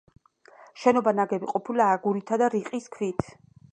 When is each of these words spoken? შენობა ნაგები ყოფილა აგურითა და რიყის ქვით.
შენობა 0.83 1.13
ნაგები 1.19 1.49
ყოფილა 1.51 1.91
აგურითა 1.99 2.41
და 2.43 2.49
რიყის 2.55 2.89
ქვით. 2.97 3.29